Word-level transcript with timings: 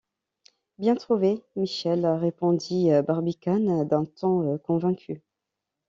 Bien 0.79 0.95
trouvé, 0.95 1.43
Michel, 1.55 2.07
répondit 2.07 2.89
Barbicane 3.05 3.87
d’un 3.87 4.05
ton 4.05 4.57
convaincu. 4.57 5.21